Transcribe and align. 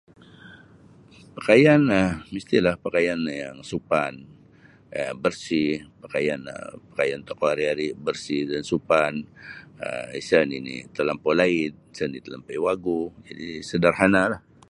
Pakaian 1.37 1.81
um 1.99 2.11
mestilah 2.33 2.75
pakaian 2.85 3.19
yang 3.43 3.57
supan 3.71 4.13
bersih 5.23 5.71
um 5.81 6.41
pakaian 6.91 7.19
tokou 7.27 7.47
ari 7.53 7.65
ari 7.73 7.87
bersih 8.05 8.41
dan 8.51 8.61
supan 8.71 9.13
um 9.85 10.05
isa 10.21 10.39
nini 10.51 10.75
talampau 10.95 11.33
laid 11.41 11.73
isa 11.93 12.03
nini 12.05 12.25
talampau 12.25 12.63
wagu 12.67 13.01
jadi 13.27 13.47
sadarhana 13.69 14.21
lah. 14.31 14.41